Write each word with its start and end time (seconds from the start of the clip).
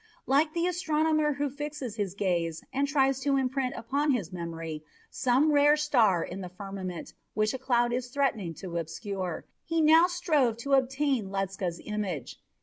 Like 0.25 0.55
the 0.55 0.65
astronomer 0.65 1.33
who 1.33 1.47
fixes 1.47 1.95
his 1.95 2.15
gaze 2.15 2.63
and 2.73 2.87
tries 2.87 3.19
to 3.19 3.37
imprint 3.37 3.75
upon 3.77 4.09
his 4.09 4.33
memory 4.33 4.83
some 5.11 5.51
rare 5.51 5.77
star 5.77 6.23
in 6.23 6.41
the 6.41 6.49
firmament 6.49 7.13
which 7.35 7.53
a 7.53 7.59
cloud 7.59 7.93
is 7.93 8.07
threatening 8.07 8.55
to 8.55 8.77
obscure, 8.77 9.45
he 9.63 9.79
now 9.79 10.07
strove 10.07 10.57
to 10.57 10.73
obtain 10.73 11.29
Ledscha's 11.29 11.79
image. 11.85 12.39